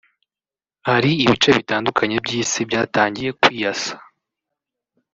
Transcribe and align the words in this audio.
Hari 0.87 1.11
ibice 1.23 1.49
bitandukanye 1.57 2.15
by’isi 2.25 2.59
byatangiye 2.69 3.29
kwiyasa 3.41 3.93